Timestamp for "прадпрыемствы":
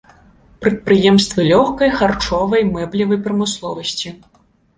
0.61-1.45